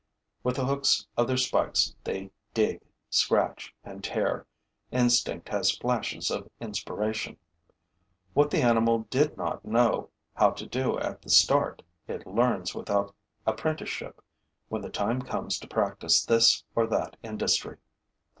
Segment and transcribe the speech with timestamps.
[0.43, 4.47] With the hooks of their spikes they dig, scratch and tear.
[4.89, 7.37] Instinct has flashes of inspiration.
[8.33, 13.13] What the animal did not know how to do at the start it learns without
[13.45, 14.23] apprenticeship
[14.69, 17.77] when the time comes to practice this or that industry.